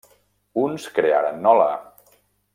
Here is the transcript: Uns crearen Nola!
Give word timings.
Uns 0.61 0.87
crearen 0.95 1.39
Nola! 1.45 1.69